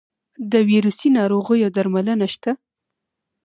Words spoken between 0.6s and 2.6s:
ویروسي ناروغیو درملنه شته؟